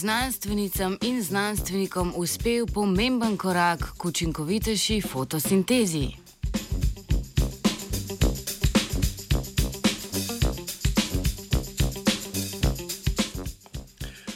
znanstvenicam 0.00 0.96
in 1.00 1.22
znanstvenikom 1.22 2.12
uspel 2.16 2.66
pomemben 2.66 3.36
korak 3.36 3.92
k 3.98 4.04
učinkovitejši 4.04 5.00
fotosintezi. 5.00 6.08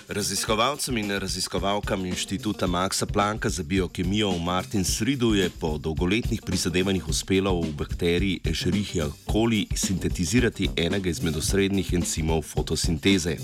Raziskovalcem 0.09 0.97
in 0.97 1.11
raziskovalkam 1.11 2.07
inštituta 2.07 2.67
Maxa 2.67 3.07
Plancka 3.07 3.49
za 3.49 3.63
biokemijo 3.63 4.31
v 4.31 4.41
Martin 4.41 4.85
Sridu 4.85 5.35
je 5.35 5.51
po 5.61 5.79
dolgoletnih 5.79 6.43
prizadevanjih 6.47 7.09
uspelo 7.09 7.61
v 7.61 7.73
bakteriji 7.73 8.41
Escherichia 8.45 9.09
coli 9.33 9.67
sintetizirati 9.75 10.69
enega 10.77 11.11
izmed 11.11 11.37
osrednjih 11.37 11.93
encimov 11.93 12.43
fotosinteze. 12.43 13.37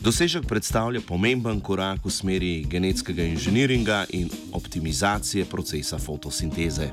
Dosežek 0.00 0.46
predstavlja 0.46 1.00
pomemben 1.06 1.60
korak 1.60 2.04
v 2.04 2.10
smeri 2.10 2.52
genetskega 2.64 3.22
inženiringa 3.22 4.04
in 4.16 4.30
optimizacije 4.52 5.44
procesa 5.44 5.98
fotosinteze. 5.98 6.90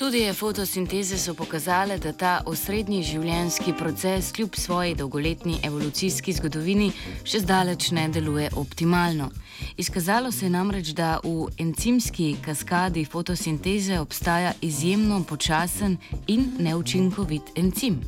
Študije 0.00 0.32
fotosinteze 0.32 1.18
so 1.18 1.34
pokazale, 1.34 1.98
da 1.98 2.12
ta 2.12 2.30
osrednji 2.48 3.02
življenjski 3.04 3.74
proces 3.76 4.30
kljub 4.32 4.54
svoji 4.56 4.94
dolgoletni 4.96 5.58
evolucijski 5.68 6.32
zgodovini 6.32 6.86
še 7.28 7.42
zdaleč 7.42 7.90
ne 7.92 8.06
deluje 8.08 8.46
optimalno. 8.56 9.26
Izkazalo 9.76 10.30
se 10.32 10.46
je 10.46 10.50
namreč, 10.54 10.94
da 10.96 11.18
v 11.20 11.50
encimski 11.60 12.30
kaskadi 12.46 13.04
fotosinteze 13.04 13.98
obstaja 14.00 14.54
izjemno 14.62 15.20
počasen 15.28 15.98
in 16.32 16.48
neučinkovit 16.58 17.52
encim. 17.60 18.00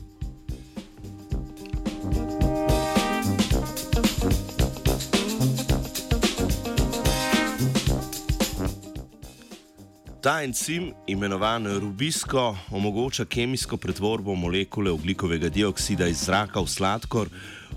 Ta 10.22 10.42
encim, 10.42 10.92
imenovan 11.06 11.78
rubisko, 11.80 12.56
omogoča 12.70 13.24
kemijsko 13.24 13.76
pretvorbo 13.76 14.34
molekule 14.34 14.90
oglikovega 14.90 15.48
dioksida 15.48 16.06
iz 16.06 16.24
zraka 16.28 16.60
v 16.62 16.66
sladkor, 16.70 17.28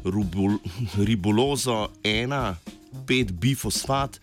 rubul, 0.04 0.58
ribulozo 0.98 1.90
1,5-bifosfat. 2.04 4.20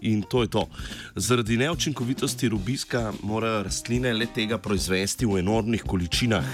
In 0.00 0.22
to 0.22 0.42
je 0.42 0.48
to. 0.48 0.68
Zaradi 1.16 1.56
neučinkovitosti 1.56 2.48
rubiska 2.48 3.12
morajo 3.22 3.62
rastline 3.62 4.12
le 4.12 4.26
tega 4.26 4.58
proizvesti 4.58 5.26
v 5.26 5.38
enormnih 5.44 5.82
količinah. 5.84 6.44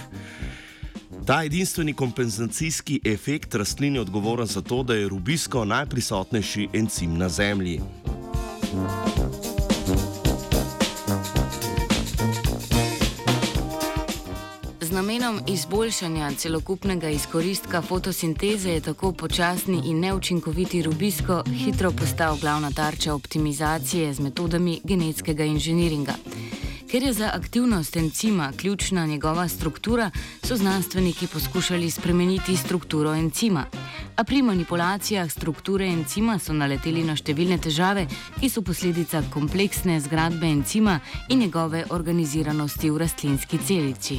Ta 1.26 1.44
edinstveni 1.44 1.94
kompenzacijski 1.94 3.00
efekt 3.04 3.54
rastlin 3.54 3.94
je 3.94 4.00
odgovoren 4.00 4.46
za 4.46 4.60
to, 4.60 4.82
da 4.82 4.94
je 4.94 5.08
rubisko 5.08 5.64
najprisotnejši 5.64 6.68
encim 6.72 7.18
na 7.18 7.28
Zemlji. 7.28 7.80
Z 14.90 14.94
namenom 14.94 15.40
izboljšanja 15.46 16.32
celokupnega 16.36 17.08
izkoristka 17.08 17.82
fotosinteze 17.82 18.70
je 18.70 18.80
tako 18.80 19.12
počasni 19.12 19.82
in 19.84 20.00
neučinkoviti 20.00 20.82
rubisko 20.82 21.42
hitro 21.46 21.90
postal 21.90 22.36
glavna 22.40 22.70
tarča 22.70 23.14
optimizacije 23.14 24.14
z 24.14 24.20
metodami 24.20 24.80
genetskega 24.84 25.44
inženiringa. 25.44 26.14
Ker 26.90 27.02
je 27.02 27.12
za 27.12 27.30
aktivnost 27.34 27.96
encima 27.96 28.52
ključna 28.56 29.06
njegova 29.06 29.48
struktura, 29.48 30.10
so 30.42 30.56
znanstveniki 30.56 31.26
poskušali 31.26 31.90
spremeniti 31.90 32.56
strukturo 32.56 33.14
encima. 33.14 33.64
A 34.20 34.24
pri 34.24 34.42
manipulacijah 34.42 35.30
strukture 35.30 35.86
encima 35.88 36.34
so 36.38 36.52
naleteli 36.52 37.00
na 37.08 37.14
številne 37.16 37.56
težave, 37.56 38.02
ki 38.36 38.50
so 38.52 38.60
posledica 38.60 39.22
kompleksne 39.32 39.94
zgradbe 40.04 40.44
encima 40.44 40.98
in 41.32 41.40
njegove 41.40 41.86
organiziranosti 41.88 42.90
v 42.92 43.00
rastlinski 43.00 43.60
celici. 43.64 44.18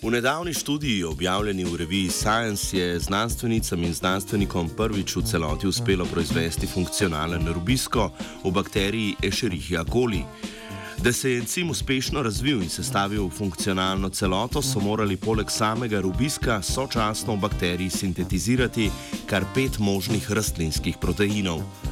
V 0.00 0.10
nedavni 0.10 0.56
študiji, 0.56 1.04
objavljeni 1.04 1.68
v 1.68 1.76
reviji 1.84 2.08
Science, 2.10 2.72
je 2.72 2.96
znanstvenicam 3.04 3.84
in 3.84 3.92
znanstvenikom 3.92 4.72
prvič 4.80 5.16
v 5.16 5.26
celoti 5.28 5.68
uspelo 5.68 6.08
proizvesti 6.08 6.66
funkcionalen 6.66 7.52
rubisko 7.52 8.08
v 8.44 8.56
bakteriji 8.56 9.20
Escherichia 9.22 9.84
coli. 9.84 10.24
Da 11.04 11.12
se 11.12 11.30
je 11.30 11.38
encim 11.38 11.70
uspešno 11.70 12.22
razvil 12.22 12.62
in 12.62 12.68
sestavil 12.68 13.26
v 13.26 13.30
funkcionalno 13.30 14.08
celoto, 14.08 14.62
so 14.62 14.80
morali 14.80 15.16
poleg 15.16 15.50
samega 15.50 16.00
rubiska 16.00 16.60
sočasno 16.62 17.34
v 17.34 17.40
bakteriji 17.42 17.90
sintetizirati 17.90 18.90
kar 19.26 19.44
pet 19.54 19.78
možnih 19.78 20.30
rastlinskih 20.30 20.96
proteinov. 21.00 21.91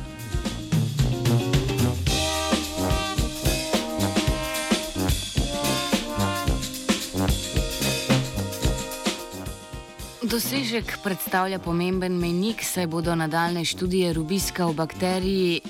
Dosežek 10.30 10.92
predstavlja 11.02 11.58
pomemben 11.58 12.14
menik, 12.14 12.62
saj 12.62 12.86
bodo 12.86 13.14
nadaljne 13.18 13.64
študije 13.66 14.12
rubiska 14.14 14.66
v 14.66 14.74
bakteriji 14.78 15.60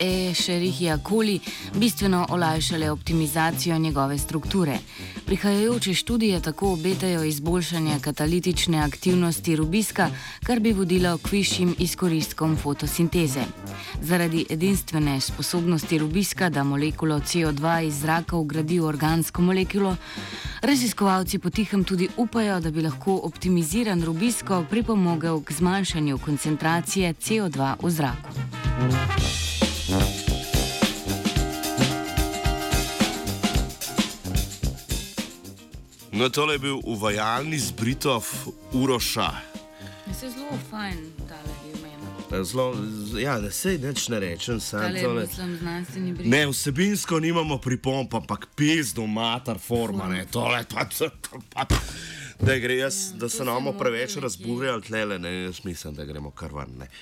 Escherichia 0.00 0.96
coli 1.08 1.40
bistveno 1.74 2.26
olajšale 2.30 2.90
optimizacijo 2.90 3.78
njegove 3.78 4.18
strukture. 4.18 4.78
Prihajajoče 5.26 5.94
študije 5.94 6.40
tako 6.40 6.72
obetajo 6.72 7.24
izboljšanje 7.24 7.98
katalitične 8.00 8.78
aktivnosti 8.78 9.56
rubiska, 9.56 10.08
kar 10.46 10.60
bi 10.60 10.72
vodilo 10.72 11.18
k 11.18 11.32
višjim 11.32 11.74
izkoristkom 11.78 12.56
fotosinteze. 12.56 13.44
Zaradi 14.02 14.46
edinstvene 14.50 15.20
sposobnosti 15.20 15.98
rubiska, 15.98 16.48
da 16.48 16.64
molekulo 16.64 17.20
CO2 17.20 17.86
iz 17.86 18.00
zraka 18.00 18.36
ugradi 18.36 18.80
v 18.80 18.84
organsko 18.84 19.42
molekulo, 19.42 19.96
raziskovalci 20.64 21.38
potihem 21.38 21.84
tudi 21.84 22.08
upajo, 22.16 22.60
da 22.60 22.70
bi 22.70 22.82
lahko 22.82 23.20
optimiziran 23.22 24.02
rubisko 24.04 24.64
pripomogel 24.70 25.42
k 25.44 25.52
zmanjšanju 25.52 26.18
koncentracije 26.18 27.14
CO2 27.14 27.74
v 27.82 27.90
zraku. 27.90 28.28
No, 36.12 36.28
tole 36.28 36.54
je 36.54 36.58
bil 36.58 36.76
uvajalni 36.84 37.58
zbritov 37.58 38.24
Uroša. 38.72 39.30
Se 40.20 40.26
je 40.26 40.30
zelo 40.30 40.58
fajn, 40.70 40.98
da 41.28 41.34
je. 41.34 41.53
Zelo, 42.42 42.74
ja, 43.20 43.40
da 43.40 43.50
se 43.50 43.78
nič 43.78 44.08
ne 44.08 44.20
rečem, 44.20 44.60
sam 44.60 44.80
Ali 44.80 45.02
tole. 45.02 45.26
znanstveni 45.58 46.12
brit? 46.12 46.26
Ne, 46.26 46.46
vsebinsko 46.46 47.20
nimamo 47.20 47.58
pripomp, 47.58 48.14
ampak 48.14 48.46
pizdo, 48.56 49.06
matar, 49.06 49.58
forma, 49.58 50.08
ne, 50.08 50.26
tole 50.26 50.64
pa, 50.74 50.86
pa, 51.54 51.64
pa. 51.68 51.76
Da 52.40 52.58
gre 52.58 52.76
jaz, 52.76 53.12
da 53.14 53.28
se 53.28 53.38
to 53.38 53.44
nam 53.44 53.64
se 53.72 53.78
preveč 53.78 54.16
razburjali, 54.16 54.82
tlele, 54.82 55.18
ne, 55.18 55.42
jaz 55.42 55.64
mislim, 55.64 55.94
da 55.94 56.04
gremo 56.04 56.30
kar 56.30 56.50
ven. 56.54 56.78
Ne. 56.78 56.88